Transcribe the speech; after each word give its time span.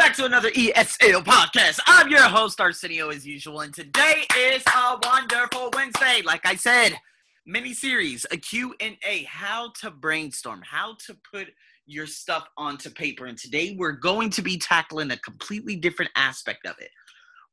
back 0.00 0.16
to 0.16 0.24
another 0.24 0.50
ESL 0.52 1.22
podcast. 1.22 1.78
I'm 1.86 2.08
your 2.08 2.22
host, 2.22 2.58
Arsenio, 2.58 3.10
as 3.10 3.26
usual, 3.26 3.60
and 3.60 3.74
today 3.74 4.24
is 4.34 4.62
a 4.66 4.98
wonderful 5.02 5.68
Wednesday. 5.74 6.22
Like 6.24 6.46
I 6.46 6.54
said, 6.54 6.98
mini 7.44 7.74
series, 7.74 8.24
a 8.30 8.38
Q&A, 8.38 9.24
how 9.24 9.72
to 9.82 9.90
brainstorm, 9.90 10.62
how 10.64 10.96
to 11.04 11.14
put 11.30 11.48
your 11.84 12.06
stuff 12.06 12.48
onto 12.56 12.88
paper. 12.88 13.26
And 13.26 13.36
today 13.36 13.76
we're 13.78 13.92
going 13.92 14.30
to 14.30 14.40
be 14.40 14.56
tackling 14.56 15.10
a 15.10 15.18
completely 15.18 15.76
different 15.76 16.12
aspect 16.16 16.66
of 16.66 16.76
it. 16.78 16.88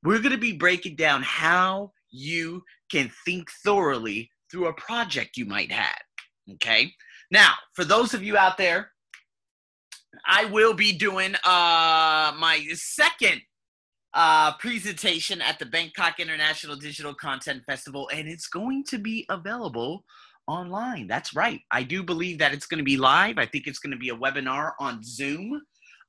We're 0.05 0.19
going 0.19 0.31
to 0.31 0.37
be 0.37 0.53
breaking 0.53 0.95
down 0.95 1.23
how 1.23 1.91
you 2.09 2.63
can 2.89 3.11
think 3.25 3.51
thoroughly 3.65 4.31
through 4.49 4.67
a 4.67 4.73
project 4.75 5.35
you 5.35 5.43
might 5.43 5.73
have. 5.73 5.99
Okay? 6.53 6.93
Now, 7.29 7.55
for 7.73 7.83
those 7.83 8.13
of 8.13 8.23
you 8.23 8.37
out 8.37 8.57
there 8.57 8.91
I 10.25 10.45
will 10.45 10.73
be 10.73 10.93
doing 10.93 11.35
uh, 11.43 12.33
my 12.37 12.65
second 12.73 13.41
uh, 14.13 14.53
presentation 14.57 15.41
at 15.41 15.59
the 15.59 15.65
Bangkok 15.65 16.19
International 16.19 16.75
Digital 16.75 17.13
Content 17.13 17.63
Festival, 17.65 18.09
and 18.13 18.27
it's 18.27 18.47
going 18.47 18.83
to 18.89 18.97
be 18.97 19.25
available 19.29 20.03
online. 20.47 21.07
That's 21.07 21.35
right. 21.35 21.59
I 21.71 21.83
do 21.83 22.03
believe 22.03 22.39
that 22.39 22.53
it's 22.53 22.65
going 22.65 22.79
to 22.79 22.83
be 22.83 22.97
live. 22.97 23.37
I 23.37 23.45
think 23.45 23.67
it's 23.67 23.79
going 23.79 23.91
to 23.91 23.97
be 23.97 24.09
a 24.09 24.15
webinar 24.15 24.71
on 24.79 25.03
Zoom. 25.03 25.61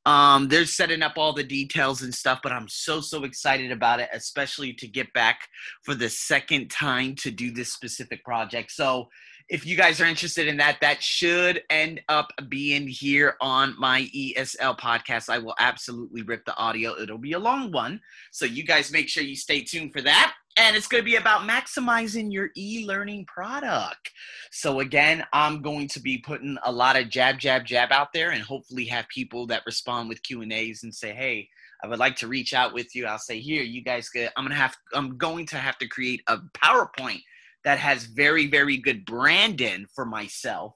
Um, 0.06 0.48
they're 0.48 0.64
setting 0.64 1.02
up 1.02 1.14
all 1.18 1.34
the 1.34 1.44
details 1.44 2.02
and 2.02 2.14
stuff, 2.14 2.40
but 2.42 2.52
I'm 2.52 2.68
so, 2.68 3.00
so 3.00 3.24
excited 3.24 3.72
about 3.72 4.00
it, 4.00 4.08
especially 4.12 4.72
to 4.74 4.86
get 4.86 5.12
back 5.12 5.40
for 5.82 5.94
the 5.94 6.08
second 6.08 6.70
time 6.70 7.14
to 7.16 7.30
do 7.30 7.50
this 7.50 7.72
specific 7.72 8.24
project. 8.24 8.70
So 8.70 9.08
if 9.48 9.64
you 9.64 9.76
guys 9.76 10.00
are 10.00 10.04
interested 10.04 10.46
in 10.46 10.58
that, 10.58 10.78
that 10.82 11.02
should 11.02 11.62
end 11.70 12.02
up 12.08 12.30
being 12.48 12.86
here 12.86 13.36
on 13.40 13.74
my 13.78 14.02
ESL 14.14 14.78
podcast. 14.78 15.30
I 15.30 15.38
will 15.38 15.54
absolutely 15.58 16.22
rip 16.22 16.44
the 16.44 16.56
audio. 16.56 16.98
It'll 17.00 17.16
be 17.16 17.32
a 17.32 17.38
long 17.38 17.72
one. 17.72 18.00
So 18.30 18.44
you 18.44 18.62
guys 18.62 18.92
make 18.92 19.08
sure 19.08 19.22
you 19.22 19.36
stay 19.36 19.62
tuned 19.62 19.92
for 19.92 20.02
that. 20.02 20.34
And 20.58 20.76
it's 20.76 20.88
going 20.88 21.02
to 21.02 21.08
be 21.08 21.16
about 21.16 21.48
maximizing 21.48 22.32
your 22.32 22.50
e-learning 22.56 23.26
product. 23.26 24.10
So 24.50 24.80
again, 24.80 25.24
I'm 25.32 25.62
going 25.62 25.88
to 25.88 26.00
be 26.00 26.18
putting 26.18 26.58
a 26.64 26.72
lot 26.72 26.98
of 26.98 27.08
jab, 27.08 27.38
jab, 27.38 27.64
jab 27.64 27.90
out 27.92 28.12
there 28.12 28.30
and 28.30 28.42
hopefully 28.42 28.84
have 28.86 29.08
people 29.08 29.46
that 29.46 29.62
respond 29.64 30.08
with 30.08 30.22
Q&As 30.22 30.82
and 30.82 30.94
say, 30.94 31.14
hey, 31.14 31.48
I 31.82 31.86
would 31.86 32.00
like 32.00 32.16
to 32.16 32.26
reach 32.26 32.54
out 32.54 32.74
with 32.74 32.94
you. 32.94 33.06
I'll 33.06 33.18
say, 33.18 33.38
here, 33.38 33.62
you 33.62 33.82
guys, 33.82 34.08
get, 34.08 34.32
I'm 34.36 34.44
going 34.44 34.54
to 34.54 34.60
have, 34.60 34.76
I'm 34.92 35.16
going 35.16 35.46
to 35.46 35.56
have 35.56 35.78
to 35.78 35.86
create 35.86 36.22
a 36.26 36.38
PowerPoint 36.54 37.22
that 37.64 37.78
has 37.78 38.04
very, 38.04 38.46
very 38.46 38.76
good 38.76 39.04
branding 39.04 39.86
for 39.94 40.04
myself 40.04 40.74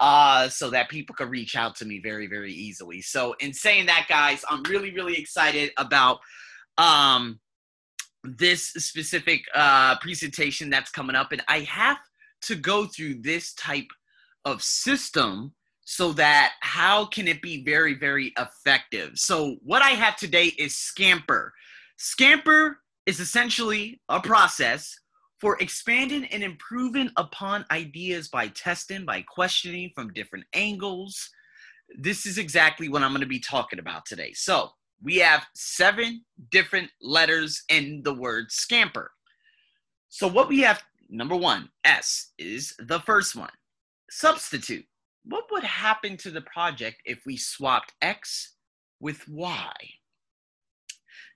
uh, 0.00 0.48
so 0.48 0.70
that 0.70 0.88
people 0.88 1.14
can 1.14 1.28
reach 1.28 1.56
out 1.56 1.76
to 1.76 1.84
me 1.84 2.00
very, 2.02 2.26
very 2.26 2.52
easily. 2.52 3.02
So, 3.02 3.34
in 3.40 3.52
saying 3.52 3.86
that, 3.86 4.06
guys, 4.08 4.42
I'm 4.48 4.62
really, 4.64 4.92
really 4.92 5.16
excited 5.18 5.70
about 5.76 6.20
um, 6.78 7.38
this 8.24 8.68
specific 8.68 9.42
uh, 9.54 9.98
presentation 9.98 10.70
that's 10.70 10.90
coming 10.90 11.16
up. 11.16 11.32
And 11.32 11.42
I 11.48 11.60
have 11.60 11.98
to 12.42 12.54
go 12.54 12.86
through 12.86 13.20
this 13.20 13.52
type 13.54 13.88
of 14.46 14.62
system 14.62 15.52
so 15.84 16.12
that 16.12 16.52
how 16.60 17.04
can 17.06 17.28
it 17.28 17.42
be 17.42 17.62
very, 17.64 17.94
very 17.94 18.32
effective? 18.38 19.12
So, 19.16 19.56
what 19.62 19.82
I 19.82 19.90
have 19.90 20.16
today 20.16 20.46
is 20.58 20.76
Scamper. 20.76 21.52
Scamper 21.98 22.78
is 23.04 23.20
essentially 23.20 24.00
a 24.08 24.20
process 24.20 24.99
for 25.40 25.56
expanding 25.60 26.26
and 26.26 26.42
improving 26.42 27.10
upon 27.16 27.64
ideas 27.70 28.28
by 28.28 28.48
testing, 28.48 29.04
by 29.04 29.22
questioning 29.22 29.90
from 29.94 30.12
different 30.12 30.44
angles. 30.52 31.30
This 31.98 32.26
is 32.26 32.38
exactly 32.38 32.88
what 32.88 33.02
I'm 33.02 33.12
going 33.12 33.22
to 33.22 33.26
be 33.26 33.40
talking 33.40 33.78
about 33.78 34.04
today. 34.06 34.32
So, 34.34 34.70
we 35.02 35.16
have 35.16 35.46
seven 35.54 36.24
different 36.50 36.90
letters 37.00 37.62
in 37.70 38.02
the 38.04 38.12
word 38.12 38.52
scamper. 38.52 39.10
So, 40.08 40.28
what 40.28 40.48
we 40.48 40.60
have, 40.60 40.82
number 41.08 41.36
one, 41.36 41.70
S 41.84 42.32
is 42.38 42.74
the 42.78 43.00
first 43.00 43.34
one. 43.34 43.50
Substitute. 44.10 44.84
What 45.24 45.44
would 45.50 45.64
happen 45.64 46.16
to 46.18 46.30
the 46.30 46.42
project 46.42 47.02
if 47.04 47.20
we 47.24 47.36
swapped 47.36 47.94
X 48.02 48.56
with 49.00 49.26
Y? 49.28 49.72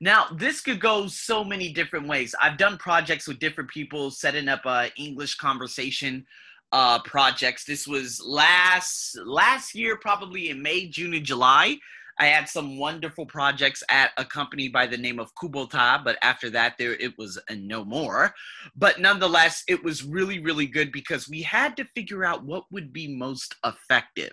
Now, 0.01 0.27
this 0.37 0.61
could 0.61 0.81
go 0.81 1.07
so 1.07 1.45
many 1.45 1.73
different 1.73 2.09
ways. 2.09 2.35
I've 2.41 2.59
done 2.59 2.77
projects 2.79 3.29
with 3.29 3.39
different 3.39 3.71
people, 3.71 4.11
setting 4.11 4.49
up 4.49 4.63
uh, 4.65 4.89
English 4.97 5.37
conversation 5.37 6.27
uh, 6.73 6.99
projects. 7.03 7.65
This 7.65 7.87
was 7.87 8.21
last 8.25 9.17
last 9.25 9.75
year, 9.75 9.97
probably 9.97 10.51
in 10.51 10.61
May, 10.61 10.89
June, 10.89 11.15
and 11.15 11.25
July. 11.25 11.79
I 12.19 12.27
had 12.27 12.49
some 12.49 12.79
wonderful 12.79 13.27
projects 13.27 13.83
at 13.91 14.13
a 14.17 14.25
company 14.25 14.69
by 14.69 14.87
the 14.87 14.97
name 14.97 15.19
of 15.19 15.35
Kubota, 15.35 16.03
but 16.05 16.17
after 16.23 16.49
that, 16.51 16.75
there 16.79 16.95
it 16.95 17.19
was 17.19 17.41
no 17.51 17.85
more. 17.85 18.33
But 18.77 19.01
nonetheless, 19.01 19.65
it 19.67 19.83
was 19.83 20.05
really, 20.05 20.39
really 20.39 20.67
good 20.67 20.93
because 20.93 21.29
we 21.29 21.43
had 21.43 21.77
to 21.77 21.89
figure 21.97 22.25
out 22.25 22.45
what 22.45 22.71
would 22.71 22.93
be 22.93 23.09
most 23.09 23.57
effective 23.65 24.33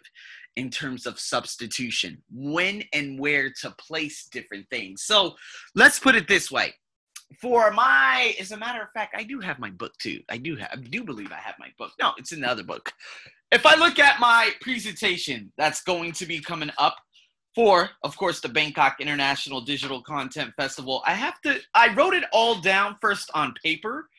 in 0.56 0.70
terms 0.70 1.06
of 1.06 1.20
substitution, 1.20 2.22
when 2.32 2.84
and 2.94 3.20
where 3.20 3.52
to 3.62 3.72
place 3.72 4.28
different 4.32 4.70
things. 4.70 5.04
So 5.04 5.36
let's 5.76 6.00
put 6.00 6.16
it 6.16 6.28
this 6.28 6.52
way. 6.52 6.74
For 7.40 7.72
my, 7.72 8.36
as 8.40 8.52
a 8.52 8.58
matter 8.58 8.82
of 8.82 8.90
fact, 8.94 9.16
I 9.18 9.24
do 9.24 9.40
have 9.40 9.58
my 9.60 9.70
book 9.70 9.94
too. 10.00 10.20
I 10.30 10.38
do 10.38 10.58
have, 10.58 10.70
I 10.74 10.76
do 10.76 11.04
believe 11.04 11.32
I 11.32 11.38
have 11.38 11.56
my 11.58 11.70
book. 11.78 11.92
No, 12.00 12.12
it's 12.18 12.34
in 12.34 12.42
the 12.42 12.50
other 12.50 12.64
book. 12.64 12.92
If 13.52 13.66
I 13.66 13.76
look 13.76 14.00
at 14.00 14.20
my 14.20 14.52
presentation 14.60 15.52
that's 15.58 15.82
going 15.82 16.12
to 16.14 16.26
be 16.26 16.42
coming 16.42 16.72
up 16.78 16.98
for, 17.56 17.90
of 18.04 18.18
course, 18.18 18.42
the 18.42 18.50
Bangkok 18.50 19.00
International 19.00 19.62
Digital 19.62 20.02
Content 20.02 20.52
Festival, 20.58 21.02
I 21.06 21.14
have 21.14 21.40
to, 21.42 21.60
I 21.74 21.94
wrote 21.94 22.14
it 22.14 22.26
all 22.34 22.60
down 22.60 22.98
first 23.00 23.32
on 23.34 23.54
paper 23.64 24.10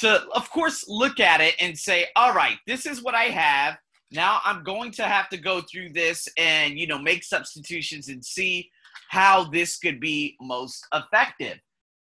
to, 0.00 0.26
of 0.34 0.50
course, 0.50 0.84
look 0.88 1.20
at 1.20 1.40
it 1.40 1.54
and 1.60 1.76
say, 1.76 2.06
all 2.16 2.34
right, 2.34 2.58
this 2.66 2.84
is 2.84 3.02
what 3.02 3.14
I 3.14 3.24
have 3.24 3.78
now 4.10 4.40
I'm 4.44 4.62
going 4.62 4.92
to 4.92 5.04
have 5.04 5.28
to 5.30 5.36
go 5.36 5.60
through 5.60 5.90
this 5.90 6.28
and, 6.38 6.78
you 6.78 6.86
know, 6.86 6.98
make 6.98 7.24
substitutions 7.24 8.08
and 8.08 8.24
see 8.24 8.70
how 9.10 9.44
this 9.44 9.78
could 9.78 10.00
be 10.00 10.36
most 10.40 10.86
effective. 10.94 11.58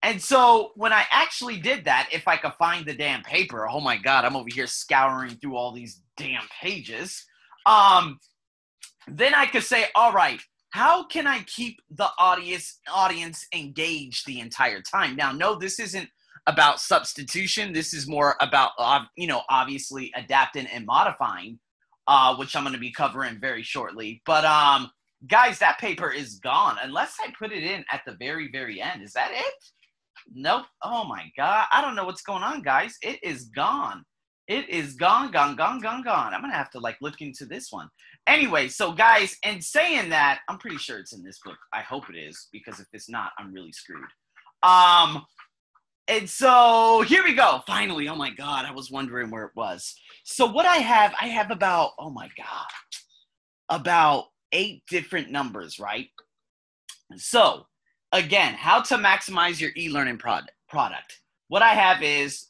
And 0.02 0.22
so 0.22 0.72
when 0.76 0.94
I 0.94 1.04
actually 1.12 1.60
did 1.60 1.86
that, 1.86 2.10
if 2.12 2.28
I 2.28 2.38
could 2.38 2.54
find 2.54 2.86
the 2.86 2.94
damn 2.94 3.22
paper, 3.24 3.68
oh 3.68 3.82
my 3.82 3.98
God, 3.98 4.24
I'm 4.24 4.36
over 4.36 4.48
here 4.54 4.68
scouring 4.68 5.36
through 5.36 5.58
all 5.58 5.74
these 5.74 6.02
damn 6.16 6.44
pages. 6.62 7.26
Um, 7.66 8.20
then 9.08 9.34
I 9.34 9.46
could 9.46 9.64
say, 9.64 9.88
all 9.96 10.14
right, 10.14 10.42
how 10.72 11.04
can 11.04 11.28
I 11.28 11.40
keep 11.48 11.80
the 11.90 12.08
audience 12.18 12.80
audience 12.88 13.46
engaged 13.54 14.26
the 14.26 14.40
entire 14.40 14.82
time? 14.82 15.16
Now, 15.16 15.32
no, 15.32 15.56
this 15.56 15.80
isn't 15.80 16.08
about 16.48 16.80
substitution. 16.80 17.74
This 17.74 17.94
is 17.94 18.08
more 18.08 18.36
about, 18.40 18.72
you 19.18 19.28
know, 19.28 19.42
obviously 19.50 20.12
adapting 20.16 20.68
and 20.68 20.86
modifying 20.86 21.60
uh, 22.10 22.36
which 22.36 22.56
I'm 22.56 22.64
going 22.64 22.74
to 22.74 22.80
be 22.80 22.92
covering 22.92 23.40
very 23.40 23.62
shortly. 23.62 24.22
But 24.26 24.44
um, 24.44 24.90
guys, 25.28 25.60
that 25.60 25.78
paper 25.78 26.12
is 26.12 26.40
gone 26.40 26.78
unless 26.82 27.16
I 27.24 27.32
put 27.38 27.52
it 27.52 27.64
in 27.64 27.86
at 27.92 28.02
the 28.06 28.16
very, 28.20 28.50
very 28.52 28.82
end. 28.82 29.04
Is 29.04 29.14
that 29.14 29.30
it? 29.32 29.54
Nope. 30.34 30.66
Oh 30.84 31.06
my 31.06 31.30
God. 31.38 31.68
I 31.72 31.82
don't 31.82 31.96
know 31.96 32.06
what's 32.06 32.24
going 32.24 32.42
on, 32.42 32.64
guys. 32.64 32.98
It 33.04 33.20
is 33.24 33.46
gone. 33.56 34.04
It 34.48 34.68
is 34.70 34.96
gone, 34.96 35.30
gone, 35.30 35.56
gone, 35.56 35.80
gone, 35.80 36.02
gone. 36.02 36.34
I'm 36.34 36.42
going 36.42 36.52
to 36.52 36.58
have 36.58 36.72
to 36.72 36.80
like 36.80 36.98
look 37.00 37.22
into 37.22 37.46
this 37.46 37.72
one. 37.72 37.88
Anyway, 38.26 38.70
so 38.70 38.92
guys, 38.92 39.38
and 39.44 39.64
saying 39.64 40.10
that, 40.10 40.40
I'm 40.50 40.58
pretty 40.58 40.78
sure 40.78 40.98
it's 40.98 41.14
in 41.14 41.24
this 41.24 41.40
book. 41.46 41.58
I 41.72 41.82
hope 41.82 42.10
it 42.10 42.18
is 42.18 42.48
because 42.52 42.80
if 42.80 42.88
it's 42.92 43.10
not, 43.10 43.34
I'm 43.38 43.54
really 43.54 43.72
screwed. 43.72 44.10
Um, 44.64 45.26
and 46.10 46.28
so 46.28 47.04
here 47.08 47.24
we 47.24 47.36
go. 47.36 47.62
Finally, 47.68 48.10
oh 48.10 48.16
my 48.16 48.32
God, 48.32 48.66
I 48.66 48.72
was 48.72 48.90
wondering 48.90 49.30
where 49.30 49.46
it 49.46 49.56
was. 49.56 49.96
So, 50.24 50.48
what 50.48 50.66
I 50.66 50.78
have, 50.78 51.14
I 51.22 51.28
have 51.28 51.52
about, 51.52 51.92
oh 52.00 52.10
my 52.10 52.28
God, 52.36 52.68
about 53.70 54.26
eight 54.52 54.82
different 54.90 55.30
numbers, 55.30 55.80
right? 55.80 56.08
So, 57.16 57.68
again, 58.12 58.56
how 58.56 58.82
to 58.82 58.96
maximize 58.96 59.62
your 59.62 59.70
e 59.78 59.90
learning 59.90 60.18
product. 60.18 60.52
product. 60.68 61.22
What 61.48 61.62
I 61.62 61.70
have 61.70 62.02
is 62.02 62.48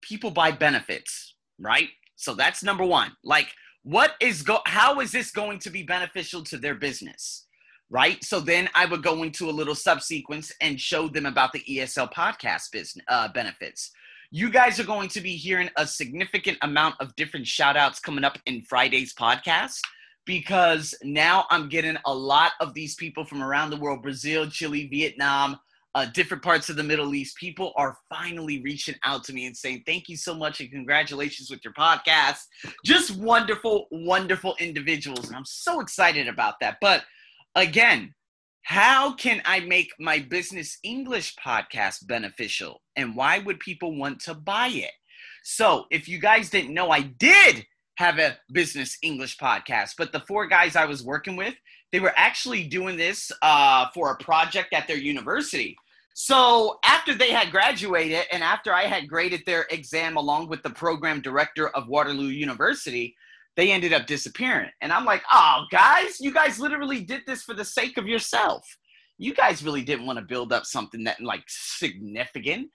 people 0.00 0.30
buy 0.30 0.50
benefits, 0.50 1.34
right? 1.58 1.90
So, 2.16 2.34
that's 2.34 2.62
number 2.62 2.86
one. 2.86 3.12
Like, 3.22 3.48
what 3.82 4.12
is 4.20 4.42
go 4.42 4.60
how 4.64 5.00
is 5.00 5.12
this 5.12 5.30
going 5.30 5.58
to 5.58 5.70
be 5.70 5.82
beneficial 5.82 6.42
to 6.44 6.56
their 6.56 6.74
business? 6.74 7.46
Right? 7.90 8.22
So 8.24 8.40
then 8.40 8.68
I 8.74 8.86
would 8.86 9.02
go 9.02 9.22
into 9.22 9.48
a 9.48 9.52
little 9.52 9.74
subsequence 9.74 10.52
and 10.60 10.80
show 10.80 11.08
them 11.08 11.26
about 11.26 11.52
the 11.52 11.62
ESL 11.68 12.12
podcast 12.12 12.70
business 12.72 13.04
uh, 13.08 13.28
benefits. 13.28 13.90
You 14.30 14.50
guys 14.50 14.80
are 14.80 14.84
going 14.84 15.08
to 15.10 15.20
be 15.20 15.36
hearing 15.36 15.70
a 15.76 15.86
significant 15.86 16.58
amount 16.62 16.96
of 17.00 17.14
different 17.14 17.46
shout 17.46 17.76
outs 17.76 18.00
coming 18.00 18.24
up 18.24 18.38
in 18.46 18.62
Friday's 18.62 19.14
podcast 19.14 19.80
because 20.26 20.94
now 21.02 21.46
I'm 21.50 21.68
getting 21.68 21.96
a 22.06 22.14
lot 22.14 22.52
of 22.60 22.74
these 22.74 22.94
people 22.94 23.24
from 23.24 23.42
around 23.42 23.70
the 23.70 23.76
world 23.76 24.02
Brazil, 24.02 24.48
Chile, 24.48 24.88
Vietnam, 24.88 25.58
uh, 25.94 26.06
different 26.06 26.42
parts 26.42 26.68
of 26.68 26.76
the 26.76 26.82
Middle 26.82 27.14
East. 27.14 27.36
People 27.36 27.72
are 27.76 27.96
finally 28.10 28.60
reaching 28.62 28.96
out 29.04 29.22
to 29.24 29.32
me 29.32 29.46
and 29.46 29.56
saying, 29.56 29.84
Thank 29.86 30.08
you 30.08 30.16
so 30.16 30.34
much 30.34 30.60
and 30.60 30.70
congratulations 30.70 31.50
with 31.50 31.60
your 31.62 31.74
podcast. 31.74 32.40
Just 32.84 33.16
wonderful, 33.16 33.86
wonderful 33.90 34.56
individuals. 34.58 35.28
And 35.28 35.36
I'm 35.36 35.44
so 35.44 35.80
excited 35.80 36.26
about 36.26 36.54
that. 36.60 36.78
But 36.80 37.04
again, 37.54 38.14
how 38.62 39.12
can 39.14 39.42
I 39.44 39.60
make 39.60 39.90
my 39.98 40.18
business 40.18 40.78
English 40.82 41.36
podcast 41.36 42.06
beneficial? 42.06 42.80
And 42.96 43.14
why 43.14 43.38
would 43.40 43.60
people 43.60 43.96
want 43.96 44.20
to 44.22 44.34
buy 44.34 44.68
it? 44.68 44.92
So, 45.42 45.84
if 45.90 46.08
you 46.08 46.18
guys 46.18 46.48
didn't 46.48 46.72
know, 46.72 46.90
I 46.90 47.02
did 47.02 47.66
have 47.96 48.18
a 48.18 48.38
business 48.52 48.96
English 49.02 49.36
podcast, 49.36 49.92
but 49.98 50.12
the 50.12 50.20
four 50.20 50.46
guys 50.46 50.74
I 50.74 50.86
was 50.86 51.04
working 51.04 51.36
with, 51.36 51.54
they 51.92 52.00
were 52.00 52.14
actually 52.16 52.64
doing 52.64 52.96
this 52.96 53.30
uh, 53.42 53.86
for 53.92 54.10
a 54.10 54.16
project 54.16 54.72
at 54.72 54.88
their 54.88 54.96
university. 54.96 55.76
So, 56.14 56.78
after 56.84 57.14
they 57.14 57.32
had 57.32 57.50
graduated 57.50 58.24
and 58.32 58.42
after 58.42 58.72
I 58.72 58.84
had 58.84 59.08
graded 59.08 59.42
their 59.44 59.66
exam 59.70 60.16
along 60.16 60.48
with 60.48 60.62
the 60.62 60.70
program 60.70 61.20
director 61.20 61.68
of 61.68 61.88
Waterloo 61.88 62.28
University, 62.28 63.14
they 63.56 63.70
ended 63.70 63.92
up 63.92 64.06
disappearing. 64.06 64.70
And 64.80 64.92
I'm 64.92 65.04
like, 65.04 65.22
oh, 65.30 65.64
guys, 65.70 66.18
you 66.20 66.32
guys 66.32 66.58
literally 66.58 67.00
did 67.00 67.22
this 67.26 67.42
for 67.42 67.54
the 67.54 67.64
sake 67.64 67.96
of 67.96 68.06
yourself. 68.06 68.66
You 69.18 69.34
guys 69.34 69.62
really 69.62 69.82
didn't 69.82 70.06
want 70.06 70.18
to 70.18 70.24
build 70.24 70.52
up 70.52 70.66
something 70.66 71.04
that 71.04 71.20
like 71.20 71.44
significant. 71.46 72.68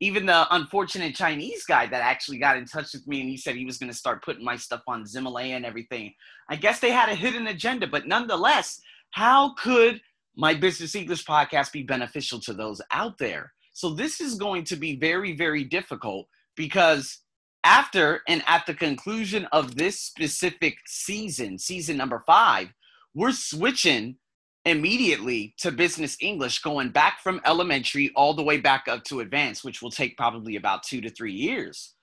Even 0.00 0.26
the 0.26 0.46
unfortunate 0.54 1.14
Chinese 1.14 1.64
guy 1.64 1.86
that 1.86 2.02
actually 2.02 2.36
got 2.36 2.58
in 2.58 2.66
touch 2.66 2.92
with 2.92 3.06
me 3.06 3.22
and 3.22 3.30
he 3.30 3.38
said 3.38 3.56
he 3.56 3.64
was 3.64 3.78
going 3.78 3.90
to 3.90 3.96
start 3.96 4.22
putting 4.22 4.44
my 4.44 4.56
stuff 4.56 4.82
on 4.86 5.04
Ximalaya 5.04 5.56
and 5.56 5.64
everything. 5.64 6.12
I 6.50 6.56
guess 6.56 6.80
they 6.80 6.90
had 6.90 7.08
a 7.08 7.14
hidden 7.14 7.46
agenda, 7.46 7.86
but 7.86 8.06
nonetheless, 8.06 8.78
how 9.12 9.54
could 9.54 10.02
my 10.36 10.52
business 10.52 10.94
English 10.94 11.24
podcast 11.24 11.72
be 11.72 11.82
beneficial 11.82 12.38
to 12.40 12.52
those 12.52 12.82
out 12.90 13.16
there? 13.16 13.54
So 13.72 13.94
this 13.94 14.20
is 14.20 14.34
going 14.34 14.64
to 14.64 14.76
be 14.76 14.96
very, 14.96 15.34
very 15.34 15.64
difficult 15.64 16.28
because 16.56 17.20
after 17.66 18.22
and 18.28 18.44
at 18.46 18.64
the 18.64 18.74
conclusion 18.74 19.44
of 19.50 19.74
this 19.74 19.98
specific 20.00 20.78
season, 20.86 21.58
season 21.58 21.96
number 21.96 22.22
five, 22.24 22.68
we're 23.12 23.32
switching 23.32 24.16
immediately 24.64 25.52
to 25.58 25.72
business 25.72 26.16
English, 26.20 26.60
going 26.60 26.90
back 26.90 27.20
from 27.20 27.40
elementary 27.44 28.12
all 28.14 28.34
the 28.34 28.42
way 28.42 28.56
back 28.56 28.86
up 28.86 29.02
to 29.04 29.18
advanced, 29.18 29.64
which 29.64 29.82
will 29.82 29.90
take 29.90 30.16
probably 30.16 30.54
about 30.54 30.84
two 30.84 31.00
to 31.00 31.10
three 31.10 31.32
years. 31.32 31.94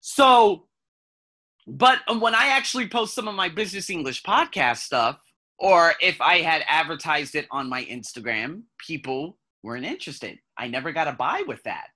So, 0.00 0.66
but 1.66 1.98
um, 2.06 2.20
when 2.20 2.34
I 2.34 2.48
actually 2.48 2.88
post 2.88 3.14
some 3.14 3.26
of 3.26 3.34
my 3.34 3.48
business 3.48 3.90
English 3.90 4.22
podcast 4.22 4.78
stuff, 4.78 5.20
or 5.58 5.94
if 6.00 6.20
I 6.20 6.38
had 6.38 6.62
advertised 6.68 7.34
it 7.34 7.46
on 7.50 7.68
my 7.68 7.84
Instagram, 7.84 8.62
people 8.78 9.36
weren't 9.64 9.84
interested. 9.84 10.38
I 10.56 10.68
never 10.68 10.92
got 10.92 11.08
a 11.08 11.12
buy 11.12 11.42
with 11.46 11.62
that. 11.64 11.88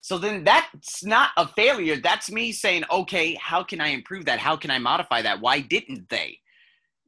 So 0.00 0.16
then 0.16 0.44
that's 0.44 1.04
not 1.04 1.30
a 1.36 1.46
failure. 1.48 1.96
That's 1.96 2.30
me 2.30 2.52
saying, 2.52 2.84
okay, 2.90 3.36
how 3.40 3.62
can 3.62 3.80
I 3.80 3.88
improve 3.88 4.24
that? 4.26 4.38
How 4.38 4.56
can 4.56 4.70
I 4.70 4.78
modify 4.78 5.22
that? 5.22 5.40
Why 5.40 5.60
didn't 5.60 6.08
they, 6.08 6.38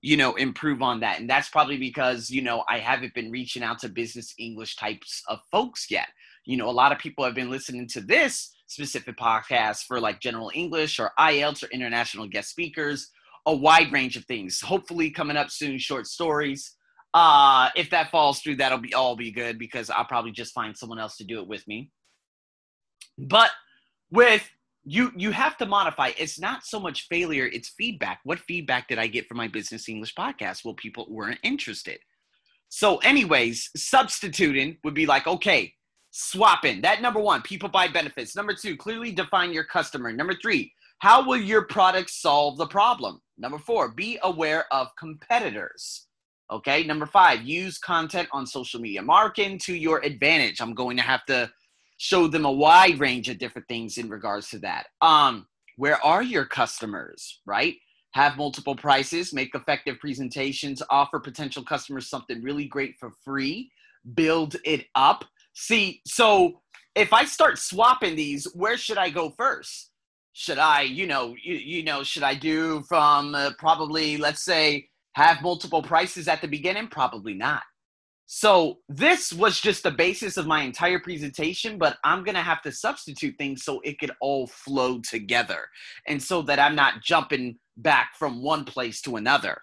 you 0.02 0.16
know, 0.16 0.34
improve 0.34 0.82
on 0.82 1.00
that? 1.00 1.20
And 1.20 1.30
that's 1.30 1.48
probably 1.48 1.78
because, 1.78 2.30
you 2.30 2.42
know, 2.42 2.64
I 2.68 2.78
haven't 2.78 3.14
been 3.14 3.30
reaching 3.30 3.62
out 3.62 3.78
to 3.80 3.88
business 3.88 4.34
English 4.38 4.76
types 4.76 5.22
of 5.28 5.38
folks 5.50 5.90
yet. 5.90 6.08
You 6.44 6.56
know, 6.56 6.68
a 6.68 6.72
lot 6.72 6.92
of 6.92 6.98
people 6.98 7.24
have 7.24 7.34
been 7.34 7.50
listening 7.50 7.86
to 7.88 8.00
this 8.00 8.54
specific 8.66 9.16
podcast 9.16 9.84
for 9.84 10.00
like 10.00 10.20
general 10.20 10.50
English 10.54 10.98
or 10.98 11.12
IELTS 11.18 11.62
or 11.62 11.68
international 11.68 12.26
guest 12.26 12.50
speakers, 12.50 13.10
a 13.46 13.54
wide 13.54 13.92
range 13.92 14.16
of 14.16 14.24
things. 14.24 14.60
Hopefully, 14.60 15.10
coming 15.10 15.36
up 15.36 15.50
soon, 15.50 15.78
short 15.78 16.06
stories. 16.06 16.76
Uh, 17.12 17.68
if 17.74 17.90
that 17.90 18.10
falls 18.10 18.40
through, 18.40 18.56
that'll 18.56 18.78
be 18.78 18.94
all 18.94 19.16
be 19.16 19.32
good 19.32 19.58
because 19.58 19.90
I'll 19.90 20.04
probably 20.04 20.32
just 20.32 20.54
find 20.54 20.76
someone 20.76 21.00
else 21.00 21.16
to 21.16 21.24
do 21.24 21.40
it 21.40 21.48
with 21.48 21.66
me. 21.66 21.90
But 23.18 23.50
with 24.10 24.48
you 24.84 25.12
you 25.16 25.30
have 25.30 25.56
to 25.58 25.66
modify. 25.66 26.12
It's 26.18 26.38
not 26.38 26.64
so 26.64 26.80
much 26.80 27.06
failure 27.08 27.46
it's 27.46 27.68
feedback. 27.68 28.20
What 28.24 28.38
feedback 28.38 28.88
did 28.88 28.98
i 28.98 29.06
get 29.06 29.26
from 29.28 29.36
my 29.36 29.48
business 29.48 29.88
english 29.88 30.14
podcast? 30.14 30.64
Well 30.64 30.74
people 30.74 31.06
weren't 31.08 31.38
interested. 31.42 31.98
So 32.68 32.98
anyways 32.98 33.70
substituting 33.76 34.78
would 34.84 34.94
be 34.94 35.06
like 35.06 35.26
okay 35.26 35.74
swapping 36.12 36.80
that 36.80 37.02
number 37.02 37.20
one 37.20 37.42
people 37.42 37.68
buy 37.68 37.88
benefits. 37.88 38.34
Number 38.34 38.54
two 38.54 38.76
clearly 38.76 39.12
define 39.12 39.52
your 39.52 39.64
customer. 39.64 40.12
Number 40.12 40.34
three 40.34 40.72
how 40.98 41.26
will 41.26 41.40
your 41.40 41.62
product 41.66 42.10
solve 42.10 42.58
the 42.58 42.66
problem? 42.66 43.20
Number 43.38 43.58
four 43.58 43.92
be 43.92 44.18
aware 44.22 44.64
of 44.72 44.88
competitors. 44.98 46.06
Okay 46.50 46.84
number 46.84 47.06
five 47.06 47.42
use 47.42 47.78
content 47.78 48.28
on 48.32 48.46
social 48.46 48.80
media 48.80 49.02
marketing 49.02 49.58
to 49.58 49.74
your 49.74 50.02
advantage. 50.04 50.60
I'm 50.60 50.74
going 50.74 50.96
to 50.96 51.02
have 51.02 51.24
to 51.26 51.50
show 52.00 52.26
them 52.26 52.46
a 52.46 52.50
wide 52.50 52.98
range 52.98 53.28
of 53.28 53.36
different 53.36 53.68
things 53.68 53.98
in 53.98 54.08
regards 54.08 54.48
to 54.48 54.58
that. 54.58 54.86
Um, 55.02 55.46
where 55.76 56.02
are 56.02 56.22
your 56.22 56.46
customers, 56.46 57.42
right? 57.44 57.74
Have 58.14 58.38
multiple 58.38 58.74
prices, 58.74 59.34
make 59.34 59.54
effective 59.54 59.98
presentations, 59.98 60.82
offer 60.88 61.20
potential 61.20 61.62
customers 61.62 62.08
something 62.08 62.42
really 62.42 62.64
great 62.64 62.94
for 62.98 63.10
free, 63.22 63.70
build 64.14 64.56
it 64.64 64.86
up. 64.94 65.26
See, 65.52 66.00
so 66.06 66.62
if 66.94 67.12
I 67.12 67.26
start 67.26 67.58
swapping 67.58 68.16
these, 68.16 68.46
where 68.54 68.78
should 68.78 68.96
I 68.96 69.10
go 69.10 69.34
first? 69.36 69.90
Should 70.32 70.58
I, 70.58 70.80
you 70.80 71.06
know, 71.06 71.34
you, 71.42 71.54
you 71.54 71.84
know, 71.84 72.02
should 72.02 72.22
I 72.22 72.34
do 72.34 72.82
from 72.88 73.34
uh, 73.34 73.50
probably, 73.58 74.16
let's 74.16 74.42
say, 74.42 74.88
have 75.16 75.42
multiple 75.42 75.82
prices 75.82 76.28
at 76.28 76.40
the 76.40 76.48
beginning? 76.48 76.88
Probably 76.88 77.34
not. 77.34 77.62
So 78.32 78.78
this 78.88 79.32
was 79.32 79.60
just 79.60 79.82
the 79.82 79.90
basis 79.90 80.36
of 80.36 80.46
my 80.46 80.62
entire 80.62 81.00
presentation, 81.00 81.78
but 81.78 81.98
I'm 82.04 82.22
to 82.24 82.34
have 82.34 82.62
to 82.62 82.70
substitute 82.70 83.34
things 83.36 83.64
so 83.64 83.80
it 83.80 83.98
could 83.98 84.12
all 84.20 84.46
flow 84.46 85.00
together 85.00 85.66
and 86.06 86.22
so 86.22 86.40
that 86.42 86.60
I'm 86.60 86.76
not 86.76 87.02
jumping 87.02 87.58
back 87.76 88.12
from 88.16 88.40
one 88.40 88.64
place 88.64 89.02
to 89.02 89.16
another. 89.16 89.60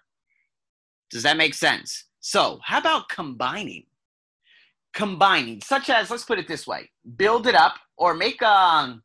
Does 1.09 1.23
that 1.23 1.37
make 1.37 1.53
sense? 1.53 2.07
So, 2.19 2.59
how 2.61 2.79
about 2.79 3.07
combining? 3.07 3.85
Combining, 4.93 5.61
such 5.61 5.89
as, 5.89 6.11
let's 6.11 6.25
put 6.25 6.37
it 6.37 6.49
this 6.49 6.67
way 6.67 6.89
build 7.15 7.47
it 7.47 7.55
up 7.55 7.75
or 7.97 8.15
make 8.15 8.43
um, 8.43 9.01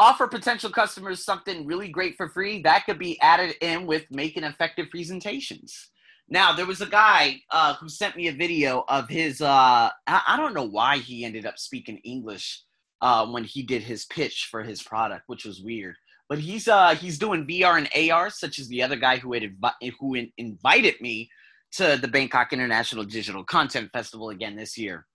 offer 0.00 0.26
potential 0.26 0.70
customers 0.70 1.24
something 1.24 1.64
really 1.64 1.90
great 1.90 2.16
for 2.16 2.28
free 2.28 2.60
that 2.62 2.86
could 2.86 2.98
be 2.98 3.20
added 3.20 3.54
in 3.60 3.86
with 3.86 4.04
making 4.10 4.42
effective 4.42 4.90
presentations 4.90 5.90
now 6.28 6.54
there 6.54 6.66
was 6.66 6.80
a 6.80 6.86
guy 6.86 7.40
uh, 7.50 7.74
who 7.74 7.88
sent 7.88 8.16
me 8.16 8.28
a 8.28 8.32
video 8.32 8.84
of 8.88 9.08
his. 9.08 9.40
Uh, 9.40 9.90
I, 10.06 10.36
don't 10.36 10.54
know 10.54 10.64
why 10.64 10.98
he 10.98 11.24
ended 11.24 11.44
up 11.46 11.58
speaking 11.58 11.98
English 11.98 12.62
uh, 13.02 13.26
when 13.26 13.44
he 13.44 13.62
did 13.62 13.82
his 13.82 14.06
pitch 14.06 14.48
for 14.50 14.62
his 14.62 14.82
product, 14.82 15.24
which 15.26 15.44
was 15.44 15.60
weird. 15.60 15.96
But 16.28 16.38
he's 16.38 16.66
uh, 16.66 16.94
he's 16.94 17.18
doing 17.18 17.46
VR 17.46 17.76
and 17.78 18.10
AR, 18.10 18.30
such 18.30 18.58
as 18.58 18.68
the 18.68 18.82
other 18.82 18.96
guy 18.96 19.18
who 19.18 19.34
had 19.34 19.42
invi- 19.42 19.92
who 20.00 20.14
in- 20.14 20.32
invited 20.38 20.98
me 21.00 21.30
to 21.72 21.98
the 22.00 22.08
Bangkok 22.08 22.52
International 22.52 23.04
Digital 23.04 23.44
Content 23.44 23.90
Festival 23.92 24.30
again 24.30 24.56
this 24.56 24.78
year. 24.78 25.06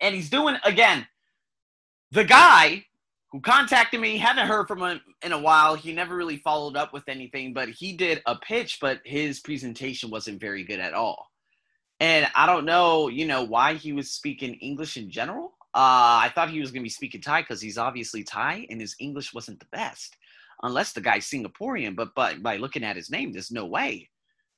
And 0.00 0.14
he's 0.14 0.30
doing 0.30 0.56
again. 0.64 1.06
The 2.10 2.24
guy 2.24 2.86
who 3.36 3.42
contacted 3.42 4.00
me. 4.00 4.16
Haven't 4.16 4.46
heard 4.46 4.66
from 4.66 4.80
him 4.80 5.00
in 5.22 5.32
a 5.32 5.38
while. 5.38 5.74
He 5.74 5.92
never 5.92 6.16
really 6.16 6.38
followed 6.38 6.74
up 6.74 6.94
with 6.94 7.06
anything, 7.06 7.52
but 7.52 7.68
he 7.68 7.92
did 7.92 8.22
a 8.24 8.34
pitch, 8.34 8.78
but 8.80 9.00
his 9.04 9.40
presentation 9.40 10.08
wasn't 10.08 10.40
very 10.40 10.64
good 10.64 10.80
at 10.80 10.94
all. 10.94 11.30
And 12.00 12.26
I 12.34 12.46
don't 12.46 12.64
know, 12.64 13.08
you 13.08 13.26
know, 13.26 13.44
why 13.44 13.74
he 13.74 13.92
was 13.92 14.10
speaking 14.10 14.54
English 14.54 14.96
in 14.96 15.10
general. 15.10 15.54
Uh, 15.74 16.24
I 16.24 16.32
thought 16.34 16.48
he 16.48 16.60
was 16.60 16.70
going 16.70 16.80
to 16.80 16.86
be 16.86 16.88
speaking 16.88 17.20
Thai 17.20 17.42
because 17.42 17.60
he's 17.60 17.76
obviously 17.76 18.24
Thai 18.24 18.66
and 18.70 18.80
his 18.80 18.96
English 19.00 19.34
wasn't 19.34 19.60
the 19.60 19.66
best, 19.66 20.16
unless 20.62 20.94
the 20.94 21.02
guy's 21.02 21.28
Singaporean. 21.28 21.94
But, 21.94 22.14
but 22.14 22.42
by 22.42 22.56
looking 22.56 22.84
at 22.84 22.96
his 22.96 23.10
name, 23.10 23.32
there's 23.32 23.50
no 23.50 23.66
way. 23.66 24.08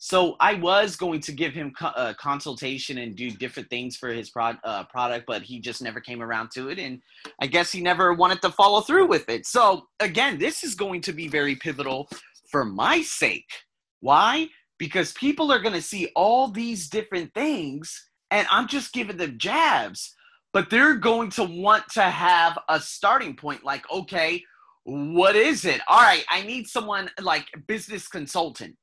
So 0.00 0.36
I 0.38 0.54
was 0.54 0.94
going 0.94 1.20
to 1.22 1.32
give 1.32 1.52
him 1.52 1.74
a 1.80 1.86
uh, 1.86 2.14
consultation 2.14 2.98
and 2.98 3.16
do 3.16 3.32
different 3.32 3.68
things 3.68 3.96
for 3.96 4.08
his 4.10 4.30
pro- 4.30 4.54
uh, 4.62 4.84
product, 4.84 5.26
but 5.26 5.42
he 5.42 5.58
just 5.58 5.82
never 5.82 6.00
came 6.00 6.22
around 6.22 6.52
to 6.52 6.68
it, 6.68 6.78
and 6.78 7.02
I 7.40 7.48
guess 7.48 7.72
he 7.72 7.80
never 7.80 8.14
wanted 8.14 8.40
to 8.42 8.50
follow 8.50 8.80
through 8.80 9.08
with 9.08 9.28
it. 9.28 9.44
So 9.44 9.88
again, 9.98 10.38
this 10.38 10.62
is 10.62 10.76
going 10.76 11.00
to 11.02 11.12
be 11.12 11.26
very 11.26 11.56
pivotal 11.56 12.08
for 12.48 12.64
my 12.64 13.02
sake. 13.02 13.50
Why? 13.98 14.48
Because 14.78 15.12
people 15.14 15.50
are 15.50 15.58
going 15.58 15.74
to 15.74 15.82
see 15.82 16.12
all 16.14 16.46
these 16.46 16.88
different 16.88 17.34
things, 17.34 18.08
and 18.30 18.46
I'm 18.52 18.68
just 18.68 18.92
giving 18.92 19.16
them 19.16 19.36
jabs, 19.36 20.14
but 20.52 20.70
they're 20.70 20.94
going 20.94 21.30
to 21.30 21.42
want 21.42 21.88
to 21.94 22.02
have 22.02 22.56
a 22.68 22.78
starting 22.78 23.34
point. 23.34 23.64
Like, 23.64 23.90
okay, 23.90 24.44
what 24.84 25.34
is 25.34 25.64
it? 25.64 25.80
All 25.88 26.00
right, 26.00 26.24
I 26.30 26.42
need 26.42 26.68
someone 26.68 27.10
like 27.20 27.46
business 27.66 28.06
consultant 28.06 28.76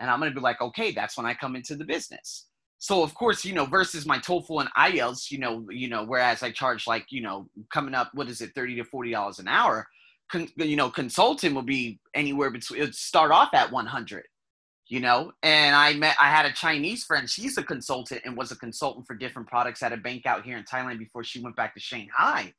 and 0.00 0.10
I'm 0.10 0.18
going 0.18 0.30
to 0.30 0.34
be 0.34 0.42
like, 0.42 0.60
okay, 0.60 0.92
that's 0.92 1.16
when 1.16 1.26
I 1.26 1.34
come 1.34 1.56
into 1.56 1.76
the 1.76 1.84
business. 1.84 2.46
So 2.82 3.04
of 3.04 3.14
course, 3.14 3.44
you 3.44 3.54
know, 3.54 3.64
versus 3.64 4.06
my 4.06 4.18
TOEFL 4.18 4.62
and 4.62 4.70
IELTS, 4.76 5.30
you 5.30 5.38
know, 5.38 5.64
you 5.70 5.88
know, 5.88 6.04
whereas 6.04 6.42
I 6.42 6.50
charge 6.50 6.88
like, 6.88 7.06
you 7.10 7.22
know, 7.22 7.48
coming 7.72 7.94
up, 7.94 8.10
what 8.12 8.28
is 8.28 8.40
it, 8.40 8.50
thirty 8.56 8.74
to 8.74 8.82
forty 8.82 9.12
dollars 9.12 9.38
an 9.38 9.46
hour, 9.46 9.86
con- 10.32 10.48
you 10.56 10.74
know, 10.74 10.90
consulting 10.90 11.54
will 11.54 11.62
be 11.62 12.00
anywhere 12.14 12.50
between. 12.50 12.82
It 12.82 12.96
start 12.96 13.30
off 13.30 13.50
at 13.54 13.70
one 13.70 13.86
hundred, 13.86 14.24
you 14.88 14.98
know. 14.98 15.30
And 15.44 15.76
I 15.76 15.94
met, 15.94 16.16
I 16.20 16.28
had 16.28 16.44
a 16.44 16.52
Chinese 16.52 17.04
friend. 17.04 17.30
She's 17.30 17.56
a 17.56 17.62
consultant 17.62 18.22
and 18.24 18.36
was 18.36 18.50
a 18.50 18.56
consultant 18.56 19.06
for 19.06 19.14
different 19.14 19.46
products 19.46 19.84
at 19.84 19.92
a 19.92 19.96
bank 19.96 20.26
out 20.26 20.44
here 20.44 20.56
in 20.56 20.64
Thailand 20.64 20.98
before 20.98 21.22
she 21.22 21.40
went 21.40 21.54
back 21.54 21.74
to 21.74 21.80
Shanghai. 21.80 22.52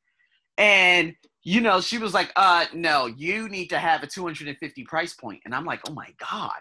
And 0.56 1.14
you 1.42 1.60
know, 1.60 1.82
she 1.82 1.98
was 1.98 2.14
like, 2.14 2.32
"Uh, 2.34 2.64
no, 2.72 3.06
you 3.06 3.50
need 3.50 3.68
to 3.68 3.78
have 3.78 4.02
a 4.02 4.06
250 4.06 4.84
price 4.84 5.12
point." 5.12 5.42
And 5.44 5.54
I'm 5.54 5.66
like, 5.66 5.80
"Oh 5.86 5.92
my 5.92 6.08
god." 6.18 6.60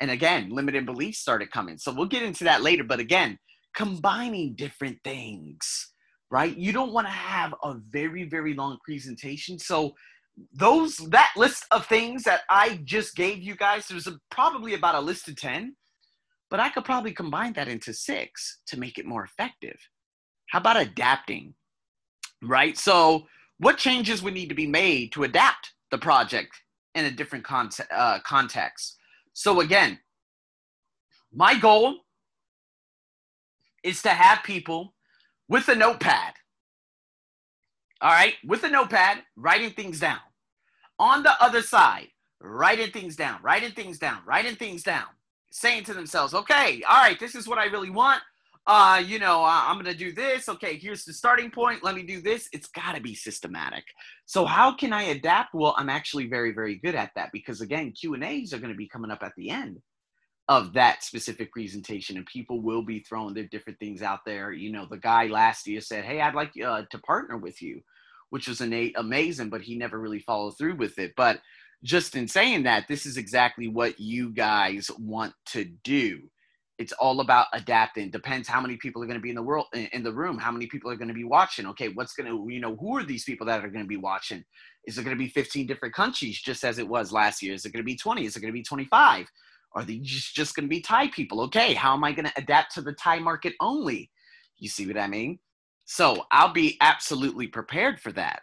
And 0.00 0.10
again, 0.10 0.50
limited 0.50 0.86
beliefs 0.86 1.18
started 1.18 1.50
coming. 1.50 1.78
So 1.78 1.92
we'll 1.92 2.06
get 2.06 2.22
into 2.22 2.44
that 2.44 2.62
later. 2.62 2.84
But 2.84 3.00
again, 3.00 3.38
combining 3.74 4.54
different 4.54 4.98
things, 5.04 5.92
right? 6.30 6.56
You 6.56 6.72
don't 6.72 6.92
want 6.92 7.06
to 7.06 7.12
have 7.12 7.54
a 7.62 7.74
very, 7.90 8.24
very 8.24 8.54
long 8.54 8.78
presentation. 8.84 9.58
So 9.58 9.94
those 10.52 10.96
that 10.96 11.32
list 11.36 11.64
of 11.70 11.86
things 11.86 12.24
that 12.24 12.40
I 12.50 12.80
just 12.84 13.14
gave 13.14 13.38
you 13.38 13.56
guys, 13.56 13.86
there's 13.86 14.06
a, 14.06 14.18
probably 14.30 14.74
about 14.74 14.96
a 14.96 15.00
list 15.00 15.28
of 15.28 15.36
10, 15.36 15.76
but 16.50 16.60
I 16.60 16.68
could 16.68 16.84
probably 16.84 17.12
combine 17.12 17.52
that 17.54 17.68
into 17.68 17.92
six 17.92 18.60
to 18.66 18.78
make 18.78 18.98
it 18.98 19.06
more 19.06 19.24
effective. 19.24 19.76
How 20.50 20.58
about 20.58 20.80
adapting? 20.80 21.54
Right? 22.42 22.76
So, 22.76 23.26
what 23.58 23.78
changes 23.78 24.22
would 24.22 24.34
need 24.34 24.48
to 24.48 24.54
be 24.54 24.66
made 24.66 25.12
to 25.12 25.24
adapt 25.24 25.72
the 25.90 25.98
project 25.98 26.50
in 26.94 27.04
a 27.04 27.10
different? 27.10 27.46
Uh, 27.90 28.18
context? 28.26 28.98
So, 29.34 29.60
again, 29.60 29.98
my 31.32 31.58
goal 31.58 31.98
is 33.82 34.00
to 34.02 34.10
have 34.10 34.42
people 34.42 34.94
with 35.48 35.68
a 35.68 35.74
notepad 35.74 36.34
all 38.04 38.10
right, 38.10 38.34
with 38.44 38.62
a 38.64 38.68
notepad, 38.68 39.22
writing 39.34 39.70
things 39.70 39.98
down. 39.98 40.18
On 40.98 41.22
the 41.22 41.42
other 41.42 41.62
side, 41.62 42.08
writing 42.38 42.90
things 42.92 43.16
down, 43.16 43.40
writing 43.42 43.72
things 43.72 43.98
down, 43.98 44.18
writing 44.26 44.56
things 44.56 44.82
down, 44.82 45.06
saying 45.50 45.84
to 45.84 45.94
themselves, 45.94 46.34
okay, 46.34 46.82
all 46.86 46.98
right, 46.98 47.18
this 47.18 47.34
is 47.34 47.48
what 47.48 47.56
I 47.56 47.64
really 47.64 47.88
want. 47.88 48.20
Uh, 48.66 49.02
you 49.04 49.18
know, 49.18 49.44
uh, 49.44 49.62
I'm 49.66 49.76
gonna 49.76 49.94
do 49.94 50.12
this. 50.12 50.48
Okay, 50.48 50.76
here's 50.78 51.04
the 51.04 51.12
starting 51.12 51.50
point. 51.50 51.84
Let 51.84 51.94
me 51.94 52.02
do 52.02 52.22
this. 52.22 52.48
It's 52.52 52.68
gotta 52.68 53.00
be 53.00 53.14
systematic. 53.14 53.84
So 54.26 54.46
how 54.46 54.74
can 54.74 54.92
I 54.92 55.02
adapt? 55.04 55.54
Well, 55.54 55.74
I'm 55.76 55.90
actually 55.90 56.28
very, 56.28 56.52
very 56.52 56.76
good 56.76 56.94
at 56.94 57.10
that 57.16 57.30
because 57.32 57.60
again, 57.60 57.92
Q 57.92 58.14
and 58.14 58.24
A's 58.24 58.54
are 58.54 58.58
gonna 58.58 58.74
be 58.74 58.88
coming 58.88 59.10
up 59.10 59.22
at 59.22 59.32
the 59.36 59.50
end 59.50 59.80
of 60.48 60.74
that 60.74 61.02
specific 61.02 61.50
presentation 61.52 62.18
and 62.18 62.26
people 62.26 62.60
will 62.60 62.82
be 62.82 63.00
throwing 63.00 63.32
their 63.34 63.46
different 63.46 63.78
things 63.78 64.02
out 64.02 64.20
there 64.26 64.52
you 64.52 64.70
know 64.70 64.86
the 64.90 64.98
guy 64.98 65.24
last 65.24 65.66
year 65.66 65.80
said 65.80 66.04
hey 66.04 66.20
i'd 66.20 66.34
like 66.34 66.52
uh, 66.62 66.82
to 66.90 66.98
partner 66.98 67.38
with 67.38 67.62
you 67.62 67.80
which 68.34 68.48
was 68.48 68.60
an 68.60 68.92
amazing, 68.96 69.48
but 69.48 69.60
he 69.62 69.76
never 69.76 69.96
really 69.96 70.18
followed 70.18 70.58
through 70.58 70.74
with 70.74 70.98
it. 70.98 71.12
But 71.16 71.38
just 71.84 72.16
in 72.16 72.26
saying 72.26 72.64
that, 72.64 72.88
this 72.88 73.06
is 73.06 73.16
exactly 73.16 73.68
what 73.68 74.00
you 74.00 74.30
guys 74.30 74.90
want 74.98 75.34
to 75.52 75.64
do. 75.64 76.22
It's 76.78 76.92
all 76.92 77.20
about 77.20 77.46
adapting. 77.52 78.10
Depends 78.10 78.48
how 78.48 78.60
many 78.60 78.76
people 78.76 79.02
are 79.02 79.06
going 79.06 79.18
to 79.18 79.22
be 79.22 79.30
in 79.30 79.36
the 79.36 79.42
world 79.42 79.66
in 79.72 80.02
the 80.02 80.12
room, 80.12 80.38
how 80.38 80.50
many 80.50 80.66
people 80.66 80.90
are 80.90 80.96
going 80.96 81.08
to 81.08 81.14
be 81.14 81.24
watching. 81.24 81.66
Okay, 81.66 81.88
what's 81.88 82.14
going 82.14 82.28
to 82.28 82.52
you 82.52 82.60
know 82.60 82.76
who 82.76 82.96
are 82.96 83.04
these 83.04 83.24
people 83.24 83.46
that 83.46 83.64
are 83.64 83.68
going 83.68 83.84
to 83.84 83.88
be 83.88 83.96
watching? 83.96 84.44
Is 84.86 84.98
it 84.98 85.04
going 85.04 85.16
to 85.16 85.22
be 85.22 85.30
15 85.30 85.66
different 85.66 85.94
countries 85.94 86.40
just 86.40 86.64
as 86.64 86.78
it 86.78 86.88
was 86.88 87.12
last 87.12 87.42
year? 87.42 87.54
Is 87.54 87.64
it 87.64 87.72
going 87.72 87.82
to 87.82 87.86
be 87.86 87.96
20? 87.96 88.24
Is 88.24 88.36
it 88.36 88.40
going 88.40 88.52
to 88.52 88.58
be 88.58 88.62
25? 88.62 89.26
Are 89.74 89.84
they 89.84 89.98
just, 89.98 90.34
just 90.34 90.54
going 90.54 90.64
to 90.64 90.68
be 90.68 90.80
Thai 90.80 91.08
people? 91.08 91.40
Okay, 91.42 91.74
how 91.74 91.94
am 91.94 92.04
I 92.04 92.12
going 92.12 92.26
to 92.26 92.32
adapt 92.36 92.74
to 92.74 92.82
the 92.82 92.92
Thai 92.92 93.18
market 93.18 93.54
only? 93.60 94.10
You 94.58 94.68
see 94.68 94.86
what 94.86 94.98
I 94.98 95.06
mean? 95.06 95.38
So 95.84 96.24
I'll 96.32 96.52
be 96.52 96.76
absolutely 96.80 97.46
prepared 97.46 98.00
for 98.00 98.12
that. 98.12 98.40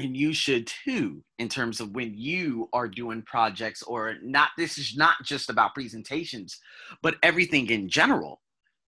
And 0.00 0.16
you 0.16 0.32
should 0.32 0.66
too, 0.66 1.22
in 1.38 1.48
terms 1.48 1.80
of 1.80 1.94
when 1.94 2.14
you 2.14 2.68
are 2.72 2.88
doing 2.88 3.22
projects 3.22 3.82
or 3.82 4.14
not. 4.22 4.50
This 4.58 4.76
is 4.76 4.96
not 4.96 5.16
just 5.24 5.50
about 5.50 5.74
presentations, 5.74 6.58
but 7.00 7.16
everything 7.22 7.70
in 7.70 7.88
general. 7.88 8.40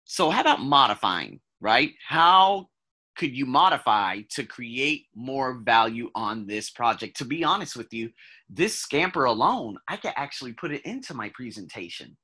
So, 0.05 0.29
how 0.31 0.41
about 0.41 0.61
modifying, 0.61 1.41
right? 1.61 1.91
How 2.07 2.69
could 3.15 3.35
you 3.35 3.45
modify 3.45 4.21
to 4.31 4.43
create 4.43 5.05
more 5.15 5.59
value 5.63 6.09
on 6.15 6.47
this 6.47 6.69
project? 6.69 7.17
To 7.17 7.25
be 7.25 7.43
honest 7.43 7.75
with 7.75 7.93
you, 7.93 8.09
this 8.49 8.77
scamper 8.77 9.25
alone, 9.25 9.77
I 9.87 9.97
could 9.97 10.13
actually 10.15 10.53
put 10.53 10.71
it 10.71 10.81
into 10.85 11.13
my 11.13 11.29
presentation 11.29 12.17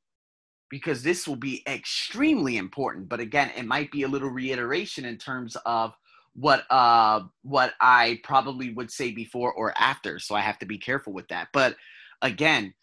because 0.69 1.03
this 1.03 1.27
will 1.27 1.35
be 1.35 1.63
extremely 1.67 2.57
important. 2.57 3.09
But 3.09 3.19
again, 3.19 3.51
it 3.55 3.65
might 3.65 3.91
be 3.91 4.03
a 4.03 4.07
little 4.07 4.29
reiteration 4.29 5.05
in 5.05 5.17
terms 5.17 5.55
of 5.65 5.93
what 6.35 6.63
uh 6.71 7.21
what 7.43 7.73
I 7.81 8.19
probably 8.23 8.73
would 8.73 8.91
say 8.91 9.11
before 9.11 9.53
or 9.53 9.73
after. 9.77 10.19
So 10.19 10.35
I 10.35 10.41
have 10.41 10.59
to 10.59 10.65
be 10.65 10.77
careful 10.77 11.13
with 11.13 11.27
that. 11.27 11.49
But 11.53 11.75
again, 12.21 12.73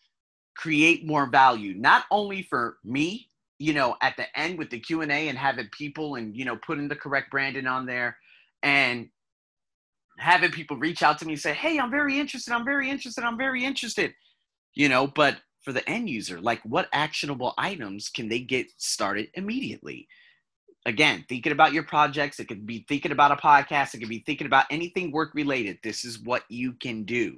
create 0.56 1.06
more 1.06 1.30
value, 1.30 1.74
not 1.74 2.04
only 2.10 2.42
for 2.42 2.78
me, 2.84 3.28
you 3.58 3.72
know, 3.72 3.96
at 4.02 4.16
the 4.16 4.26
end 4.38 4.58
with 4.58 4.70
the 4.70 4.78
Q&A 4.78 5.28
and 5.28 5.38
having 5.38 5.68
people 5.72 6.16
and, 6.16 6.36
you 6.36 6.44
know, 6.44 6.56
putting 6.56 6.88
the 6.88 6.96
correct 6.96 7.30
branding 7.30 7.66
on 7.66 7.86
there 7.86 8.16
and 8.62 9.08
having 10.18 10.50
people 10.50 10.76
reach 10.76 11.02
out 11.02 11.18
to 11.18 11.26
me 11.26 11.34
and 11.34 11.40
say, 11.40 11.54
hey, 11.54 11.78
I'm 11.78 11.90
very 11.90 12.18
interested, 12.18 12.52
I'm 12.52 12.64
very 12.64 12.90
interested, 12.90 13.24
I'm 13.24 13.38
very 13.38 13.64
interested, 13.64 14.12
you 14.74 14.88
know, 14.88 15.06
but 15.06 15.38
for 15.62 15.72
the 15.72 15.88
end 15.88 16.08
user 16.08 16.40
like 16.40 16.62
what 16.62 16.88
actionable 16.92 17.52
items 17.58 18.08
can 18.08 18.28
they 18.28 18.40
get 18.40 18.66
started 18.78 19.28
immediately 19.34 20.08
again 20.86 21.24
thinking 21.28 21.52
about 21.52 21.72
your 21.72 21.82
projects 21.82 22.40
it 22.40 22.46
could 22.46 22.66
be 22.66 22.84
thinking 22.88 23.12
about 23.12 23.32
a 23.32 23.36
podcast 23.36 23.94
it 23.94 23.98
could 23.98 24.08
be 24.08 24.22
thinking 24.26 24.46
about 24.46 24.66
anything 24.70 25.10
work 25.10 25.34
related 25.34 25.78
this 25.82 26.04
is 26.04 26.20
what 26.22 26.44
you 26.48 26.72
can 26.74 27.04
do. 27.04 27.36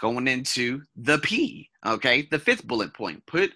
Going 0.00 0.28
into 0.28 0.82
the 0.96 1.18
p 1.18 1.68
okay 1.86 2.28
the 2.30 2.38
fifth 2.38 2.66
bullet 2.66 2.94
point 2.94 3.24
put 3.26 3.52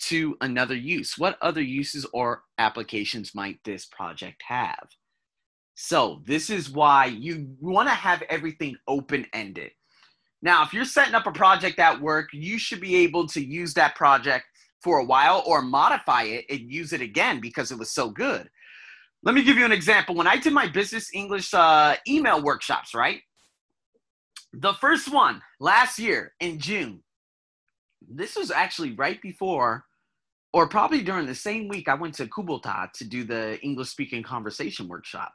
to 0.00 0.36
another 0.40 0.74
use. 0.74 1.16
What 1.16 1.38
other 1.40 1.62
uses 1.62 2.04
or 2.12 2.42
applications 2.58 3.34
might 3.34 3.58
this 3.64 3.86
project 3.86 4.42
have? 4.46 4.88
So 5.76 6.22
this 6.26 6.50
is 6.50 6.70
why 6.70 7.06
you 7.06 7.56
want 7.60 7.88
to 7.88 7.94
have 7.94 8.22
everything 8.22 8.76
open 8.86 9.26
ended 9.32 9.70
now, 10.44 10.62
if 10.62 10.74
you're 10.74 10.84
setting 10.84 11.14
up 11.14 11.26
a 11.26 11.32
project 11.32 11.78
at 11.78 12.02
work, 12.02 12.28
you 12.34 12.58
should 12.58 12.82
be 12.82 12.96
able 12.96 13.26
to 13.28 13.42
use 13.42 13.72
that 13.74 13.94
project 13.94 14.44
for 14.84 14.98
a 14.98 15.04
while 15.04 15.42
or 15.46 15.62
modify 15.62 16.22
it 16.24 16.44
and 16.48 16.70
use 16.70 16.92
it 16.92 17.00
again 17.00 17.40
because 17.40 17.72
it 17.72 17.78
was 17.78 17.90
so 17.90 18.10
good. 18.10 18.48
Let 19.24 19.34
me 19.34 19.42
give 19.42 19.56
you 19.56 19.64
an 19.64 19.72
example. 19.72 20.14
When 20.14 20.26
I 20.26 20.36
did 20.36 20.52
my 20.52 20.68
business 20.68 21.08
English 21.12 21.52
uh, 21.54 21.96
email 22.06 22.42
workshops, 22.42 22.94
right? 22.94 23.20
The 24.52 24.74
first 24.74 25.12
one 25.12 25.40
last 25.58 25.98
year 25.98 26.34
in 26.40 26.60
June, 26.60 27.02
this 28.06 28.36
was 28.36 28.50
actually 28.50 28.92
right 28.92 29.20
before, 29.22 29.84
or 30.52 30.68
probably 30.68 31.02
during 31.02 31.26
the 31.26 31.34
same 31.34 31.66
week, 31.66 31.88
I 31.88 31.94
went 31.94 32.14
to 32.16 32.26
Kubota 32.26 32.92
to 32.92 33.04
do 33.04 33.24
the 33.24 33.58
English 33.62 33.88
speaking 33.88 34.22
conversation 34.22 34.86
workshop. 34.86 35.32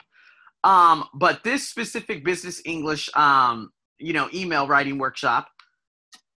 Um, 0.63 1.05
but 1.15 1.43
this 1.43 1.67
specific 1.67 2.23
business 2.23 2.61
English 2.65 3.09
um, 3.15 3.71
you 3.99 4.13
know, 4.13 4.29
email 4.33 4.67
writing 4.67 4.97
workshop. 4.97 5.47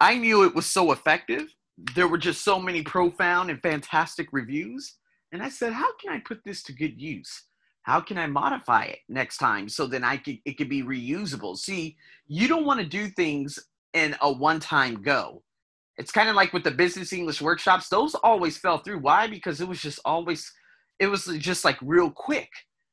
I 0.00 0.18
knew 0.18 0.44
it 0.44 0.54
was 0.54 0.66
so 0.66 0.92
effective. 0.92 1.54
There 1.94 2.08
were 2.08 2.18
just 2.18 2.44
so 2.44 2.58
many 2.58 2.82
profound 2.82 3.50
and 3.50 3.60
fantastic 3.60 4.28
reviews. 4.32 4.96
And 5.32 5.42
I 5.42 5.48
said, 5.48 5.72
how 5.72 5.94
can 5.96 6.12
I 6.12 6.20
put 6.20 6.44
this 6.44 6.62
to 6.64 6.72
good 6.72 7.00
use? 7.00 7.44
How 7.82 8.00
can 8.00 8.16
I 8.16 8.26
modify 8.26 8.84
it 8.84 9.00
next 9.08 9.38
time 9.38 9.68
so 9.68 9.86
then 9.86 10.04
I 10.04 10.16
could 10.16 10.38
it 10.44 10.56
could 10.56 10.68
be 10.68 10.82
reusable? 10.82 11.56
See, 11.56 11.96
you 12.28 12.46
don't 12.46 12.64
want 12.64 12.80
to 12.80 12.86
do 12.86 13.08
things 13.08 13.58
in 13.92 14.16
a 14.20 14.32
one-time 14.32 15.02
go. 15.02 15.42
It's 15.98 16.12
kind 16.12 16.28
of 16.28 16.36
like 16.36 16.52
with 16.52 16.64
the 16.64 16.70
business 16.70 17.12
English 17.12 17.42
workshops, 17.42 17.88
those 17.88 18.14
always 18.14 18.56
fell 18.56 18.78
through. 18.78 19.00
Why? 19.00 19.26
Because 19.26 19.60
it 19.60 19.68
was 19.68 19.80
just 19.80 19.98
always 20.04 20.50
it 21.00 21.06
was 21.08 21.24
just 21.38 21.64
like 21.64 21.78
real 21.82 22.10
quick. 22.10 22.50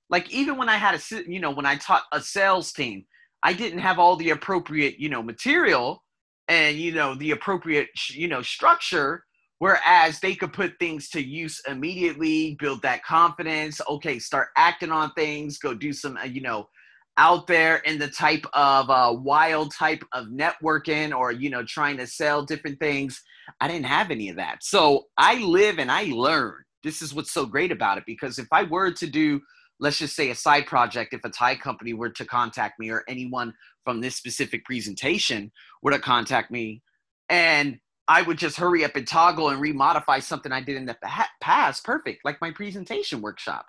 Like 0.10 0.29
even 0.31 0.58
when 0.58 0.69
I 0.69 0.77
had 0.77 0.96
a 0.96 1.31
you 1.31 1.39
know, 1.39 1.51
when 1.51 1.67
I 1.67 1.75
taught 1.75 2.03
a 2.12 2.19
sales 2.19 2.74
team, 2.74 3.05
I 3.43 3.53
didn't 3.53 3.79
have 3.79 4.00
all 4.00 4.15
the 4.15 4.31
appropriate, 4.31 5.00
you 5.00 5.10
know, 5.10 5.22
material 5.22 6.03
and 6.50 6.77
you 6.77 6.91
know 6.91 7.15
the 7.15 7.32
appropriate, 7.32 7.88
you 8.10 8.27
know, 8.27 8.41
structure. 8.41 9.24
Whereas 9.60 10.22
they 10.22 10.36
could 10.36 10.53
put 10.53 10.79
things 10.79 11.10
to 11.10 11.22
use 11.22 11.62
immediately, 11.68 12.56
build 12.60 12.82
that 12.82 13.03
confidence. 13.03 13.82
Okay, 13.89 14.18
start 14.18 14.48
acting 14.56 14.91
on 14.91 15.12
things. 15.13 15.58
Go 15.58 15.74
do 15.74 15.91
some, 15.91 16.15
uh, 16.15 16.24
you 16.24 16.41
know, 16.41 16.70
out 17.18 17.46
there 17.46 17.77
in 17.77 18.00
the 18.00 18.08
type 18.08 18.46
of 18.53 18.89
uh, 18.89 19.13
wild 19.13 19.74
type 19.74 20.03
of 20.13 20.27
networking 20.27 21.15
or 21.15 21.32
you 21.32 21.50
know 21.50 21.63
trying 21.63 21.98
to 21.98 22.08
sell 22.08 22.44
different 22.44 22.79
things. 22.79 23.22
I 23.60 23.68
didn't 23.68 23.86
have 23.86 24.12
any 24.12 24.29
of 24.29 24.38
that. 24.38 24.63
So 24.63 25.06
I 25.18 25.36
live 25.44 25.77
and 25.79 25.91
I 25.91 26.06
learn. 26.06 26.56
This 26.84 27.01
is 27.01 27.13
what's 27.13 27.32
so 27.32 27.46
great 27.46 27.74
about 27.74 27.98
it 27.98 28.06
because 28.08 28.39
if 28.39 28.48
I 28.51 28.63
were 28.63 28.91
to 28.91 29.08
do 29.08 29.41
let's 29.82 29.98
just 29.98 30.15
say 30.15 30.29
a 30.29 30.36
side 30.36 30.65
project 30.65 31.13
if 31.13 31.22
a 31.24 31.29
Thai 31.29 31.56
company 31.56 31.94
were 31.94 32.10
to 32.10 32.25
contact 32.25 32.79
me 32.79 32.89
or 32.89 33.03
anyone 33.08 33.53
from 33.89 34.01
this 34.01 34.15
specific 34.15 34.63
presentation 34.65 35.51
to 35.84 35.98
contact 35.98 36.51
me 36.51 36.84
and 37.27 37.79
I 38.08 38.22
would 38.22 38.38
just 38.38 38.58
hurry 38.58 38.86
up 38.86 38.96
and 38.96 39.08
toggle 39.08 39.50
and 39.50 39.60
remodify 39.60 40.22
something 40.22 40.51
I 40.51 40.62
did 40.62 40.75
in 40.75 40.86
the 40.86 40.96
past. 41.41 41.84
Perfect. 41.84 42.24
Like 42.24 42.39
my 42.39 42.51
presentation 42.51 43.19
workshop. 43.19 43.65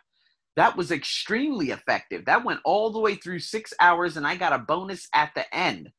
That 0.57 0.77
was 0.77 0.91
extremely 0.91 1.71
effective. 1.71 2.27
That 2.27 2.45
went 2.45 2.61
all 2.67 2.91
the 2.91 2.99
way 2.99 3.15
through 3.15 3.39
six 3.39 3.73
hours 3.81 4.19
and 4.19 4.27
I 4.27 4.37
got 4.37 4.53
a 4.53 4.59
bonus 4.59 5.09
at 5.15 5.31
the 5.35 5.55
end. 5.55 5.91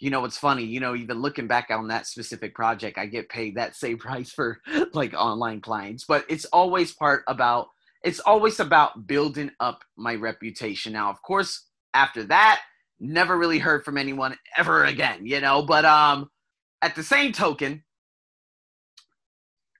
You 0.00 0.10
know, 0.10 0.24
it's 0.24 0.38
funny, 0.38 0.64
you 0.64 0.80
know, 0.80 0.96
even 0.96 1.20
looking 1.20 1.46
back 1.46 1.68
on 1.70 1.86
that 1.88 2.08
specific 2.08 2.56
project, 2.56 2.98
I 2.98 3.06
get 3.06 3.28
paid 3.28 3.54
that 3.54 3.76
same 3.76 3.98
price 4.06 4.32
for 4.32 4.58
like 4.92 5.14
online 5.14 5.60
clients, 5.60 6.04
but 6.08 6.24
it's 6.28 6.46
always 6.46 6.92
part 6.92 7.22
about 7.28 7.68
it's 8.02 8.18
always 8.18 8.58
about 8.58 9.06
building 9.06 9.52
up 9.60 9.84
my 9.96 10.16
reputation. 10.16 10.94
Now, 10.94 11.08
of 11.10 11.22
course, 11.22 11.66
after 11.94 12.24
that, 12.24 12.62
never 13.00 13.36
really 13.36 13.58
heard 13.58 13.84
from 13.84 13.96
anyone 13.98 14.36
ever 14.56 14.84
again, 14.84 15.26
you 15.26 15.40
know, 15.40 15.62
but 15.62 15.84
um 15.84 16.30
at 16.82 16.94
the 16.94 17.02
same 17.02 17.32
token, 17.32 17.82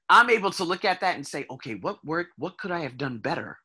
I'm 0.09 0.29
able 0.29 0.51
to 0.53 0.65
look 0.65 0.85
at 0.85 1.01
that 1.01 1.17
and 1.17 1.27
say, 1.27 1.47
okay, 1.51 1.75
what 1.75 2.05
worked? 2.05 2.33
What 2.37 2.59
could 2.59 2.73
I 2.73 2.81
have 2.81 2.99
done 2.99 3.19
better? 3.19 3.59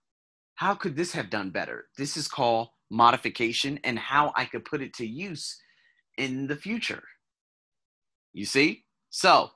How 0.55 0.75
could 0.75 0.95
this 0.95 1.11
have 1.13 1.29
done 1.29 1.49
better? 1.49 1.85
This 1.97 2.15
is 2.15 2.27
called 2.27 2.69
modification 2.91 3.79
and 3.83 3.97
how 3.97 4.31
I 4.35 4.45
could 4.45 4.63
put 4.63 4.81
it 4.81 4.93
to 4.95 5.05
use 5.07 5.57
in 6.17 6.47
the 6.47 6.55
future. 6.55 7.03
You 8.33 8.45
see? 8.45 8.83
So, 9.09 9.49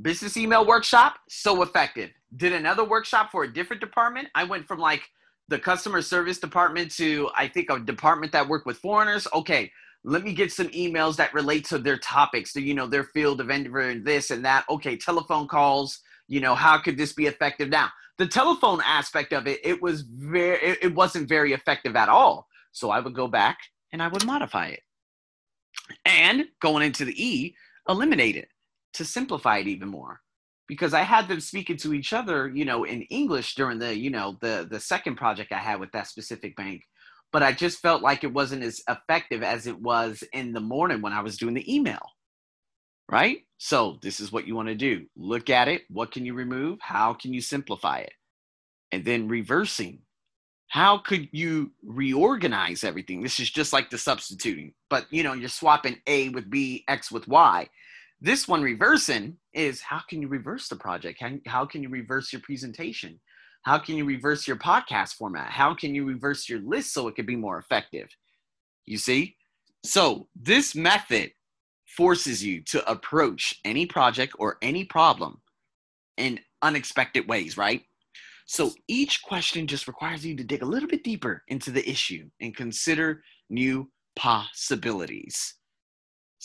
business 0.00 0.36
email 0.36 0.66
workshop, 0.66 1.14
so 1.28 1.62
effective. 1.62 2.10
Did 2.36 2.52
another 2.52 2.84
workshop 2.84 3.30
for 3.30 3.44
a 3.44 3.52
different 3.52 3.80
department. 3.80 4.28
I 4.34 4.44
went 4.44 4.66
from 4.66 4.80
like 4.80 5.02
the 5.48 5.58
customer 5.58 6.02
service 6.02 6.38
department 6.38 6.90
to 6.96 7.30
I 7.36 7.48
think 7.48 7.70
a 7.70 7.78
department 7.78 8.32
that 8.32 8.48
worked 8.48 8.66
with 8.66 8.78
foreigners. 8.78 9.26
Okay, 9.34 9.70
let 10.04 10.22
me 10.22 10.32
get 10.32 10.52
some 10.52 10.68
emails 10.68 11.16
that 11.16 11.34
relate 11.34 11.64
to 11.66 11.78
their 11.78 11.98
topics, 11.98 12.52
so, 12.52 12.60
you 12.60 12.74
know, 12.74 12.86
their 12.86 13.04
field 13.04 13.40
of 13.40 13.50
endeavor 13.50 13.80
and 13.80 14.04
this 14.04 14.30
and 14.30 14.44
that. 14.44 14.64
Okay, 14.68 14.96
telephone 14.96 15.48
calls, 15.48 16.00
you 16.28 16.40
know, 16.40 16.54
how 16.54 16.78
could 16.78 16.96
this 16.96 17.12
be 17.12 17.26
effective 17.26 17.70
now? 17.70 17.88
The 18.18 18.26
telephone 18.26 18.80
aspect 18.84 19.32
of 19.32 19.46
it, 19.46 19.60
it 19.64 19.82
was 19.82 20.02
very 20.02 20.58
it, 20.58 20.78
it 20.82 20.94
wasn't 20.94 21.28
very 21.28 21.52
effective 21.52 21.96
at 21.96 22.08
all. 22.08 22.46
So 22.72 22.90
I 22.90 23.00
would 23.00 23.14
go 23.14 23.28
back 23.28 23.58
and 23.92 24.02
I 24.02 24.08
would 24.08 24.26
modify 24.26 24.68
it. 24.68 24.80
And 26.04 26.46
going 26.60 26.84
into 26.84 27.04
the 27.04 27.22
E, 27.22 27.54
eliminate 27.88 28.36
it 28.36 28.48
to 28.94 29.04
simplify 29.04 29.58
it 29.58 29.66
even 29.66 29.88
more 29.88 30.20
because 30.66 30.94
I 30.94 31.02
had 31.02 31.28
them 31.28 31.40
speaking 31.40 31.76
to 31.78 31.94
each 31.94 32.12
other, 32.12 32.48
you 32.48 32.64
know, 32.64 32.84
in 32.84 33.02
English 33.02 33.54
during 33.54 33.78
the, 33.78 33.96
you 33.96 34.10
know, 34.10 34.38
the 34.40 34.66
the 34.68 34.80
second 34.80 35.16
project 35.16 35.52
I 35.52 35.58
had 35.58 35.80
with 35.80 35.92
that 35.92 36.08
specific 36.08 36.56
bank. 36.56 36.82
But 37.32 37.42
I 37.42 37.52
just 37.52 37.80
felt 37.80 38.02
like 38.02 38.22
it 38.22 38.32
wasn't 38.32 38.62
as 38.62 38.80
effective 38.88 39.42
as 39.42 39.66
it 39.66 39.80
was 39.80 40.22
in 40.32 40.52
the 40.52 40.60
morning 40.60 41.02
when 41.02 41.12
I 41.12 41.20
was 41.20 41.36
doing 41.36 41.54
the 41.54 41.74
email. 41.74 42.02
Right? 43.10 43.38
So 43.58 43.98
this 44.02 44.20
is 44.20 44.32
what 44.32 44.46
you 44.46 44.54
want 44.54 44.68
to 44.68 44.74
do. 44.74 45.06
Look 45.16 45.50
at 45.50 45.68
it. 45.68 45.82
What 45.90 46.10
can 46.10 46.24
you 46.24 46.34
remove? 46.34 46.78
How 46.80 47.12
can 47.12 47.34
you 47.34 47.40
simplify 47.40 47.98
it? 47.98 48.12
And 48.92 49.04
then 49.04 49.28
reversing. 49.28 50.00
How 50.68 50.98
could 50.98 51.28
you 51.30 51.72
reorganize 51.84 52.82
everything? 52.84 53.22
This 53.22 53.38
is 53.38 53.50
just 53.50 53.72
like 53.72 53.90
the 53.90 53.98
substituting, 53.98 54.72
but 54.88 55.06
you 55.10 55.22
know, 55.22 55.34
you're 55.34 55.48
swapping 55.48 55.98
A 56.06 56.30
with 56.30 56.50
B, 56.50 56.84
X 56.88 57.12
with 57.12 57.28
Y 57.28 57.68
this 58.24 58.48
one 58.48 58.62
reversing 58.62 59.36
is 59.54 59.80
how 59.80 60.00
can 60.08 60.20
you 60.20 60.28
reverse 60.28 60.68
the 60.68 60.76
project? 60.76 61.20
How, 61.20 61.30
how 61.46 61.66
can 61.66 61.82
you 61.82 61.88
reverse 61.88 62.32
your 62.32 62.42
presentation? 62.42 63.20
How 63.62 63.78
can 63.78 63.96
you 63.96 64.04
reverse 64.04 64.46
your 64.46 64.56
podcast 64.56 65.14
format? 65.14 65.50
How 65.50 65.74
can 65.74 65.94
you 65.94 66.04
reverse 66.04 66.48
your 66.48 66.60
list 66.60 66.92
so 66.92 67.08
it 67.08 67.16
could 67.16 67.26
be 67.26 67.36
more 67.36 67.58
effective? 67.58 68.08
You 68.84 68.98
see? 68.98 69.36
So, 69.84 70.28
this 70.34 70.74
method 70.74 71.32
forces 71.86 72.44
you 72.44 72.62
to 72.62 72.90
approach 72.90 73.60
any 73.64 73.86
project 73.86 74.34
or 74.38 74.58
any 74.62 74.84
problem 74.84 75.40
in 76.16 76.40
unexpected 76.62 77.28
ways, 77.28 77.56
right? 77.56 77.82
So, 78.46 78.72
each 78.88 79.22
question 79.22 79.66
just 79.66 79.88
requires 79.88 80.24
you 80.24 80.36
to 80.36 80.44
dig 80.44 80.62
a 80.62 80.66
little 80.66 80.88
bit 80.88 81.04
deeper 81.04 81.42
into 81.48 81.70
the 81.70 81.88
issue 81.88 82.28
and 82.40 82.56
consider 82.56 83.22
new 83.48 83.90
possibilities. 84.16 85.54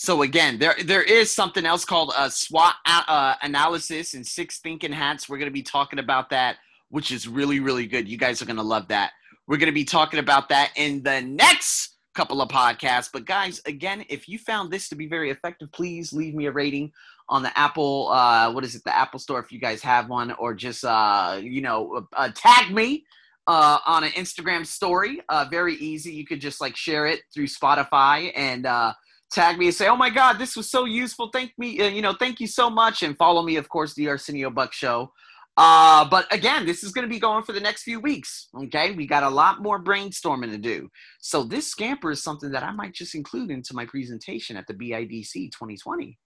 So 0.01 0.21
again, 0.21 0.59
there 0.59 0.77
there 0.85 1.03
is 1.03 1.29
something 1.29 1.65
else 1.65 1.83
called 1.83 2.13
a 2.17 2.31
SWOT 2.31 2.73
uh, 2.85 3.35
analysis 3.41 4.13
and 4.13 4.25
six 4.25 4.59
thinking 4.59 4.93
hats. 4.93 5.27
We're 5.27 5.39
going 5.39 5.49
to 5.49 5.53
be 5.53 5.61
talking 5.61 5.99
about 5.99 6.29
that, 6.29 6.55
which 6.87 7.11
is 7.11 7.27
really 7.27 7.59
really 7.59 7.85
good. 7.85 8.07
You 8.07 8.17
guys 8.17 8.41
are 8.41 8.45
going 8.45 8.55
to 8.55 8.63
love 8.63 8.87
that. 8.87 9.11
We're 9.45 9.57
going 9.57 9.67
to 9.67 9.73
be 9.73 9.83
talking 9.83 10.21
about 10.21 10.47
that 10.49 10.71
in 10.77 11.03
the 11.03 11.19
next 11.19 11.97
couple 12.15 12.41
of 12.41 12.47
podcasts. 12.47 13.09
But 13.11 13.25
guys, 13.25 13.61
again, 13.65 14.05
if 14.07 14.29
you 14.29 14.39
found 14.39 14.71
this 14.71 14.87
to 14.87 14.95
be 14.95 15.05
very 15.05 15.31
effective, 15.31 15.69
please 15.73 16.13
leave 16.13 16.33
me 16.33 16.45
a 16.45 16.51
rating 16.53 16.93
on 17.27 17.43
the 17.43 17.51
Apple. 17.59 18.07
Uh, 18.07 18.53
what 18.53 18.63
is 18.63 18.75
it? 18.75 18.85
The 18.85 18.95
Apple 18.95 19.19
Store, 19.19 19.41
if 19.41 19.51
you 19.51 19.59
guys 19.59 19.81
have 19.81 20.07
one, 20.07 20.31
or 20.31 20.53
just 20.53 20.85
uh, 20.85 21.41
you 21.43 21.59
know 21.61 22.07
uh, 22.13 22.29
tag 22.33 22.73
me 22.73 23.03
uh, 23.47 23.79
on 23.85 24.05
an 24.05 24.11
Instagram 24.11 24.65
story. 24.65 25.19
Uh, 25.27 25.45
very 25.51 25.75
easy. 25.75 26.13
You 26.13 26.25
could 26.25 26.39
just 26.39 26.61
like 26.61 26.77
share 26.77 27.05
it 27.05 27.23
through 27.33 27.47
Spotify 27.47 28.31
and 28.33 28.65
uh, 28.65 28.93
tag 29.31 29.57
me 29.57 29.67
and 29.67 29.75
say, 29.75 29.87
"Oh 29.87 29.95
my 29.95 30.09
God, 30.09 30.37
this 30.37 30.55
was 30.55 30.69
so 30.69 30.85
useful. 30.85 31.29
Thank 31.31 31.53
me, 31.57 31.79
uh, 31.79 31.87
you 31.87 32.01
know, 32.01 32.13
thank 32.13 32.39
you 32.39 32.47
so 32.47 32.69
much." 32.69 33.03
And 33.03 33.17
follow 33.17 33.43
me, 33.43 33.55
of 33.57 33.69
course, 33.69 33.93
the 33.93 34.07
Arsenio 34.07 34.49
Buck 34.49 34.73
Show. 34.73 35.11
Uh, 35.57 36.07
but 36.09 36.25
again, 36.33 36.65
this 36.65 36.85
is 36.85 36.93
going 36.93 37.05
to 37.05 37.13
be 37.13 37.19
going 37.19 37.43
for 37.43 37.51
the 37.51 37.59
next 37.59 37.83
few 37.83 37.99
weeks. 37.99 38.47
Okay, 38.55 38.91
we 38.91 39.05
got 39.05 39.23
a 39.23 39.29
lot 39.29 39.61
more 39.61 39.83
brainstorming 39.83 40.51
to 40.51 40.57
do. 40.57 40.89
So 41.19 41.43
this 41.43 41.67
scamper 41.67 42.11
is 42.11 42.23
something 42.23 42.49
that 42.51 42.63
I 42.63 42.71
might 42.71 42.93
just 42.93 43.13
include 43.13 43.51
into 43.51 43.73
my 43.73 43.85
presentation 43.85 44.55
at 44.55 44.67
the 44.67 44.73
BIDC 44.73 45.51
2020, 45.51 46.17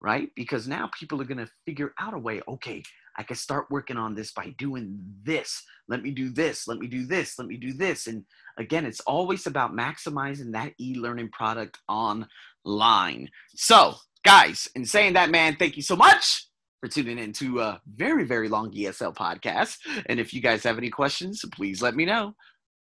right? 0.00 0.30
Because 0.34 0.66
now 0.66 0.90
people 0.98 1.22
are 1.22 1.26
going 1.26 1.38
to 1.38 1.48
figure 1.64 1.92
out 2.00 2.12
a 2.12 2.18
way. 2.18 2.40
Okay, 2.48 2.82
I 3.16 3.22
can 3.22 3.36
start 3.36 3.66
working 3.70 3.96
on 3.96 4.16
this 4.16 4.32
by 4.32 4.52
doing 4.58 4.98
this. 5.22 5.62
Let 5.88 6.02
me 6.02 6.10
do 6.10 6.30
this. 6.30 6.66
Let 6.66 6.78
me 6.78 6.88
do 6.88 7.06
this. 7.06 7.38
Let 7.38 7.46
me 7.46 7.56
do 7.56 7.72
this. 7.72 8.08
And 8.08 8.24
again, 8.58 8.84
it's 8.84 9.00
always 9.00 9.46
about 9.46 9.72
maximizing 9.72 10.52
that 10.52 10.72
e 10.80 10.94
learning 10.96 11.30
product 11.30 11.78
online. 11.88 13.28
So, 13.54 13.94
guys, 14.24 14.68
in 14.74 14.84
saying 14.84 15.14
that, 15.14 15.30
man, 15.30 15.56
thank 15.56 15.76
you 15.76 15.82
so 15.82 15.96
much 15.96 16.48
for 16.80 16.88
tuning 16.88 17.18
in 17.18 17.32
to 17.34 17.60
a 17.60 17.80
very, 17.94 18.24
very 18.24 18.48
long 18.48 18.72
ESL 18.72 19.14
podcast. 19.14 19.78
And 20.06 20.20
if 20.20 20.34
you 20.34 20.40
guys 20.40 20.62
have 20.64 20.78
any 20.78 20.90
questions, 20.90 21.42
please 21.52 21.82
let 21.82 21.94
me 21.94 22.04
know. 22.04 22.34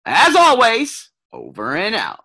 As 0.05 0.35
always, 0.35 1.09
over 1.33 1.75
and 1.75 1.95
out. 1.95 2.19